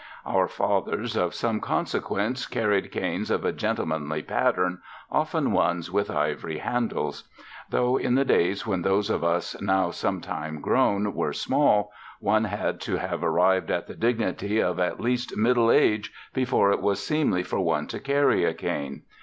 Our 0.25 0.47
fathers 0.47 1.15
of 1.15 1.35
some 1.35 1.59
consequence 1.59 2.47
carried 2.47 2.91
canes 2.91 3.29
of 3.29 3.45
a 3.45 3.51
gentlemanly 3.51 4.23
pattern, 4.23 4.81
often 5.11 5.51
ones 5.51 5.91
with 5.91 6.09
ivory 6.09 6.57
handles. 6.57 7.25
Though 7.69 7.97
in 7.97 8.15
the 8.15 8.25
days 8.25 8.65
when 8.65 8.81
those 8.81 9.11
of 9.11 9.23
us 9.23 9.61
now 9.61 9.91
sometime 9.91 10.59
grown 10.59 11.13
were 11.13 11.33
small 11.33 11.91
one 12.19 12.45
had 12.45 12.81
to 12.81 12.95
have 12.95 13.23
arrived 13.23 13.69
at 13.69 13.85
the 13.85 13.93
dignity 13.93 14.59
of 14.59 14.79
at 14.79 14.99
least 14.99 15.37
middle 15.37 15.69
age 15.69 16.11
before 16.33 16.71
it 16.71 16.81
was 16.81 17.05
seemly 17.05 17.43
for 17.43 17.59
one 17.59 17.85
to 17.89 17.99
carry 17.99 18.43
a 18.43 18.55
cane. 18.55 19.03